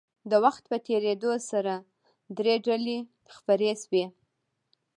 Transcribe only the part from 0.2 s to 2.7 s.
د وخت په تېرېدو سره درې